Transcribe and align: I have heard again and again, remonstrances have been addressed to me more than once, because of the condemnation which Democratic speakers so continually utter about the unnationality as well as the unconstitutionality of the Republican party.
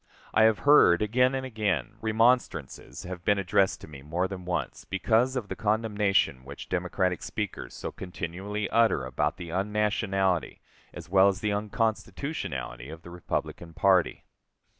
I 0.33 0.45
have 0.45 0.57
heard 0.65 1.03
again 1.03 1.35
and 1.35 1.45
again, 1.45 1.95
remonstrances 2.01 3.03
have 3.03 3.23
been 3.23 3.37
addressed 3.37 3.81
to 3.81 3.87
me 3.87 4.01
more 4.01 4.27
than 4.27 4.45
once, 4.45 4.83
because 4.83 5.35
of 5.35 5.47
the 5.47 5.55
condemnation 5.55 6.43
which 6.43 6.69
Democratic 6.69 7.21
speakers 7.21 7.75
so 7.75 7.91
continually 7.91 8.67
utter 8.71 9.05
about 9.05 9.37
the 9.37 9.49
unnationality 9.49 10.59
as 10.91 11.07
well 11.07 11.27
as 11.27 11.41
the 11.41 11.53
unconstitutionality 11.53 12.89
of 12.89 13.03
the 13.03 13.11
Republican 13.11 13.75
party. 13.75 14.25